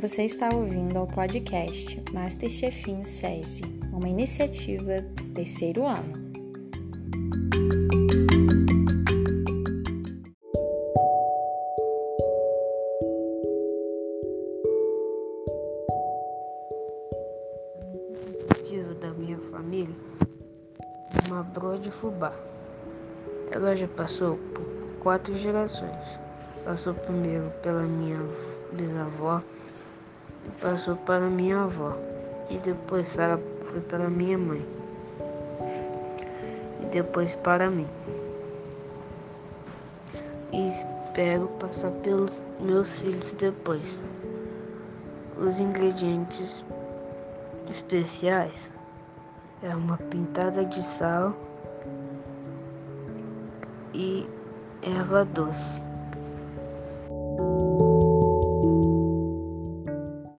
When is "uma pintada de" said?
49.74-50.82